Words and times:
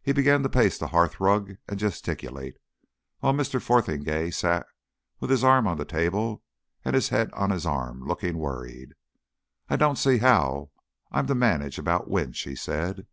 He 0.00 0.12
began 0.14 0.42
to 0.44 0.48
pace 0.48 0.78
the 0.78 0.86
hearthrug 0.86 1.58
and 1.68 1.78
gesticulate, 1.78 2.56
while 3.18 3.34
Mr. 3.34 3.60
Fotheringay 3.60 4.30
sat 4.30 4.64
with 5.20 5.28
his 5.28 5.44
arm 5.44 5.66
on 5.66 5.76
the 5.76 5.84
table 5.84 6.42
and 6.86 6.94
his 6.94 7.10
head 7.10 7.28
on 7.34 7.50
his 7.50 7.66
arm, 7.66 8.02
looking 8.02 8.38
worried. 8.38 8.94
"I 9.68 9.76
don't 9.76 9.96
see 9.98 10.16
how 10.16 10.70
I'm 11.10 11.26
to 11.26 11.34
manage 11.34 11.78
about 11.78 12.08
Winch," 12.08 12.40
he 12.44 12.54
said. 12.56 13.06